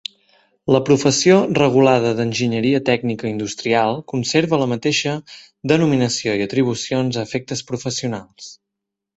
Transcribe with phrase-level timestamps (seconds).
[0.75, 5.15] La professió regulada d'Enginyeria Tècnica Industrial conserva la mateixa
[5.73, 8.51] denominació i atribucions a efectes professionals.